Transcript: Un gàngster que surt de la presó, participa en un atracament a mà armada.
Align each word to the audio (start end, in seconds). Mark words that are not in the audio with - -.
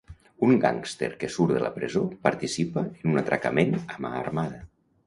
Un 0.45 0.55
gàngster 0.63 1.09
que 1.23 1.29
surt 1.35 1.53
de 1.57 1.61
la 1.65 1.71
presó, 1.77 2.03
participa 2.27 2.87
en 2.89 3.13
un 3.15 3.25
atracament 3.25 3.79
a 3.85 4.05
mà 4.07 4.17
armada. 4.25 4.69